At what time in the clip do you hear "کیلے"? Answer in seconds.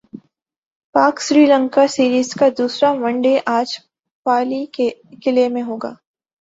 5.23-5.47